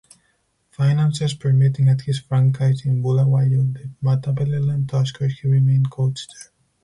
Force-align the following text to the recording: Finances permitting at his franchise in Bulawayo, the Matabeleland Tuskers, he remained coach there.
Finances 0.71 1.35
permitting 1.35 1.87
at 1.87 2.01
his 2.01 2.17
franchise 2.21 2.87
in 2.87 3.03
Bulawayo, 3.03 3.61
the 3.71 3.91
Matabeleland 4.01 4.89
Tuskers, 4.89 5.37
he 5.41 5.47
remained 5.47 5.91
coach 5.91 6.25
there. 6.27 6.49